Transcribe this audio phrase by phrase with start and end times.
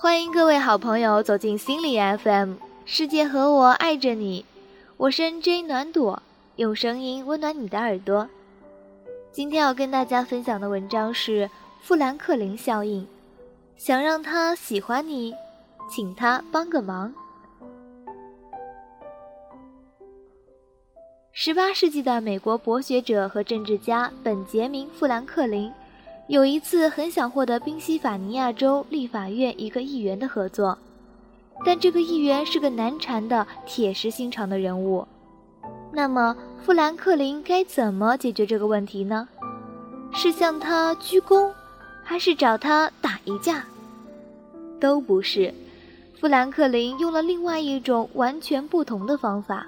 [0.00, 4.44] 欢迎各位好朋友走进心理 FM，世界和我爱着你，
[4.96, 6.22] 我是 NJ 暖朵，
[6.54, 8.28] 用声音温暖你的耳朵。
[9.32, 11.50] 今天要跟大家分享的文章是
[11.80, 13.08] 富兰克林效应，
[13.76, 15.34] 想让他喜欢你，
[15.90, 17.12] 请他帮个忙。
[21.32, 25.72] 十八世纪的美国博学者和政治家本杰明·富兰克林。
[26.28, 30.76] 有一次，很想获得宾夕法尼亚州立法院一个议员的合作，
[31.64, 35.08] 但这个议员是个难缠的、铁石心肠的人物。
[35.90, 39.26] 那么，富兰克林该怎么解决这个问题呢？
[40.12, 41.50] 是向他鞠躬，
[42.04, 43.64] 还是找他打一架？
[44.78, 45.52] 都不是。
[46.20, 49.66] 富兰克林用了另外一种完全不同的方法。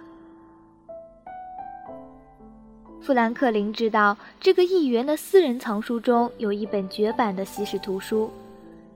[3.03, 8.31] 富兰克林知道这个议员的私人藏书中有一本绝版的西式图书，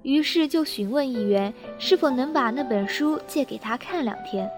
[0.03, 4.49] 于是就询问议员是否能把那本书借给他看两天。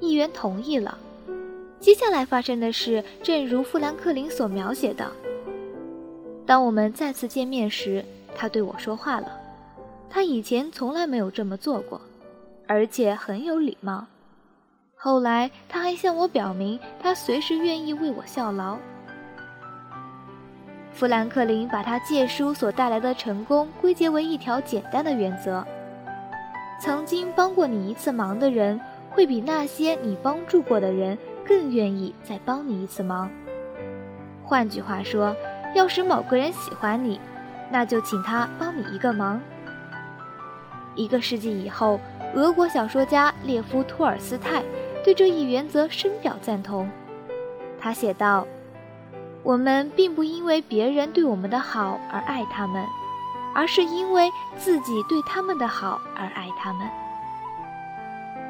[0.00, 0.98] 议员同意了。
[1.78, 5.10] 接下来发生的事正如富兰克林所描写的。
[6.46, 9.38] 当我们再次见面时，他对我说话了。
[10.08, 12.00] 他以前从来没有这么做过，
[12.66, 14.06] 而且很有礼貌。
[15.04, 18.78] 后来，他还向我表明，他随时愿意为我效劳。
[20.92, 25.66] 富兰克林把他借书所带来的成功归结为一条简单的原则：
[26.80, 28.80] 曾经帮过你一次忙的人，
[29.10, 33.28] 会比那些你帮助过的人更愿意再帮你一次忙。
[34.44, 35.34] 换句话说，
[35.74, 37.20] 要使某个人喜欢你，
[37.72, 39.40] 那就请他帮你一个忙。
[40.94, 41.98] 一个世纪以后，
[42.36, 44.62] 俄国小说家列夫·托尔斯泰。
[45.04, 46.88] 对这一原则深表赞同，
[47.80, 48.46] 他写道
[49.42, 52.86] ：“我们并不因为别人对我们的好而爱他们，
[53.52, 56.88] 而是因为自己对他们的好而爱他们。”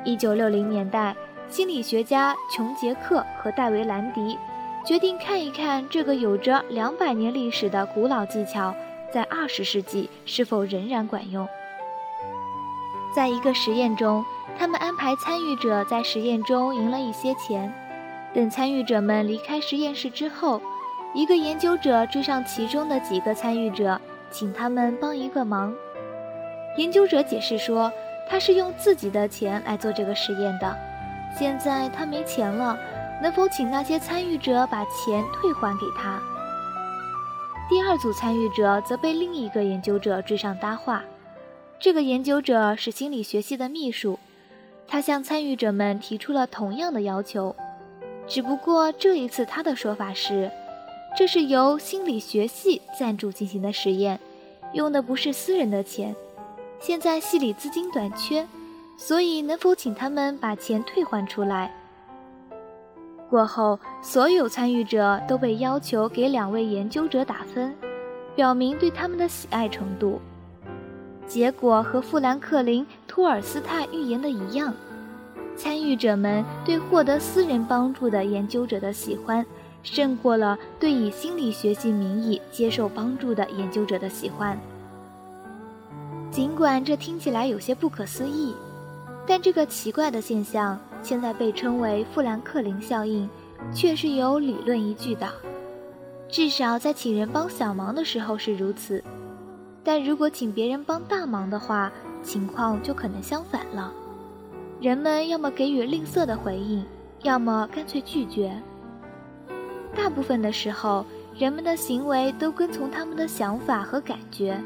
[0.04, 1.16] 一九六零年代，
[1.48, 4.38] 心理学家琼·杰克和戴维·兰迪
[4.84, 8.74] 决定看一看这个有着两百年历史的古老技巧，
[9.10, 11.48] 在二十世纪是否仍然管用。
[13.16, 14.22] 在一个实验中。
[14.58, 17.72] 他们安排参与者在实验中赢了一些钱。
[18.34, 20.60] 等参与者们离开实验室之后，
[21.14, 25.74] 一个研究者追上其中的几个参与者，请他们帮一个忙。
[26.78, 27.92] 研究者解释说，
[28.30, 30.74] 他是用自己的钱来做这个实验的。
[31.38, 32.78] 现在他没钱了，
[33.22, 36.18] 能否请那些参与者把钱退还给他？
[37.68, 41.02] 第二组参与者则被另一个研究者追上搭话。
[41.78, 44.18] 这个研究者是心理学系的秘书。
[44.86, 47.54] 他向参与者们提出了同样的要求，
[48.26, 50.50] 只不过这一次他的说法是：
[51.16, 54.20] 这是由心理学系赞助进行的实验，
[54.72, 56.14] 用的不是私人的钱。
[56.80, 58.46] 现在系里资金短缺，
[58.96, 61.72] 所以能否请他们把钱退还出来？
[63.30, 67.74] 过后，所有参与者都被要求给两位研究者打分，
[68.34, 70.20] 表明对他们的喜爱程度。
[71.26, 74.74] 结果和富兰克林·托尔斯泰预言的一样，
[75.56, 79.44] 参与者们对获得私人帮助的研究者的喜欢，
[79.82, 84.58] 胜过了对以心理学系名义接受帮助的研究者的喜欢。
[86.30, 88.54] 尽管这听起来有些不可思议，
[89.26, 93.28] 但这个奇怪的现象现在被称为富兰克林效应，
[93.74, 95.28] 却是有理论依据的。
[96.28, 99.02] 至少在请人帮小忙的时候是如此。
[99.84, 101.90] 但如果请别人帮大忙的话，
[102.22, 103.92] 情况就可能相反了。
[104.80, 106.84] 人们要么给予吝啬的回应，
[107.22, 108.52] 要么干脆拒绝。
[109.94, 111.04] 大部分的时候，
[111.36, 114.58] 人们的行为都跟从他们的想法和感觉。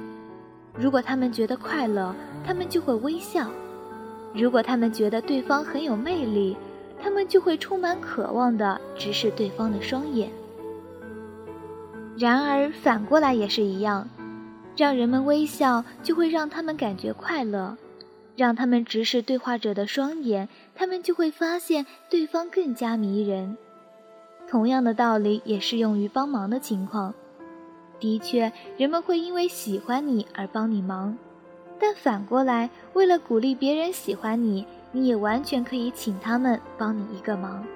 [0.74, 2.14] 如果他们觉得快乐，
[2.46, 3.46] 他们就会微笑；
[4.34, 6.56] 如果他们觉得对方很有魅力，
[7.02, 10.30] 他们就会充满渴望地直视对方的双眼。
[12.18, 14.08] 然而，反过来也是一样。
[14.76, 17.76] 让人们微笑，就会让他们感觉快乐；
[18.36, 23.56] 让他们直视对话者的双眼，他们就会发现对方更加迷人。
[24.46, 27.14] 同样的道理也适用于帮忙的情况。
[27.98, 31.16] 的确，人们会因为喜欢你而帮你忙，
[31.80, 37.66] 但反过来，为了鼓励别人喜欢你，你也完全可以请他们帮你一个忙。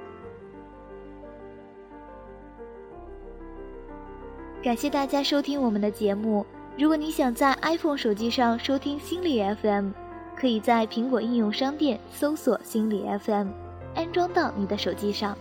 [4.63, 6.45] 感谢大家收听我们的节目。
[6.81, 9.91] 如果你想在 iPhone 手机上收听心理 FM，
[10.35, 13.49] 可以在苹果应用商店搜索心理 FM，
[13.95, 15.37] 安装到你的手机上，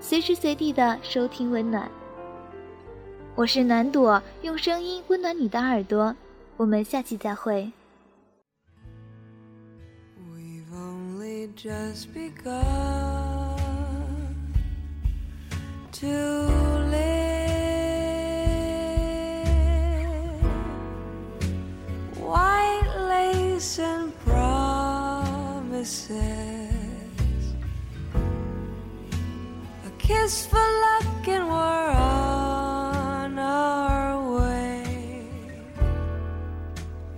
[0.00, 1.88] 随时随地的收听温暖。
[3.36, 6.12] 我是暖朵，用声音温暖你的耳朵。
[6.56, 7.70] 我们下期再会。
[11.56, 12.50] just begun
[15.92, 16.69] to
[25.80, 27.54] promises,
[29.86, 35.24] a kiss for luck, and we're on our way.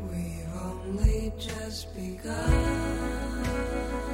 [0.09, 3.43] We've only just begun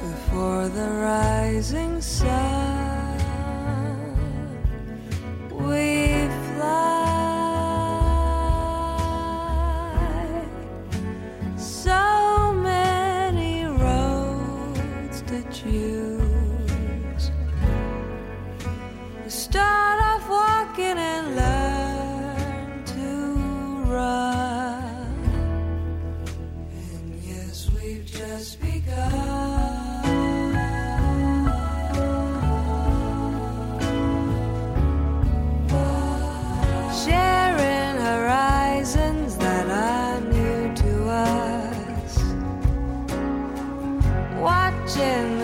[0.01, 2.78] before the rising sun.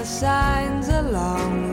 [0.05, 1.64] signs along